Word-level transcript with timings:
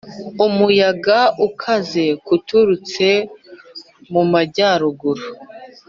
Umuyaga 0.45 1.19
ukaze 1.47 2.05
k 2.23 2.25
uturutse 2.35 3.07
mu 4.11 4.21
majyaruguru 4.31 5.25